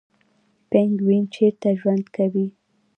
پینګوین 0.69 1.23
چیرته 1.33 1.69
ژوند 1.79 2.05
کوي؟ 2.15 2.47